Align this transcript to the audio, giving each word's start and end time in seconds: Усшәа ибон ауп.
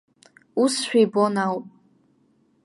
Усшәа 0.61 0.97
ибон 1.03 1.35
ауп. 1.43 1.65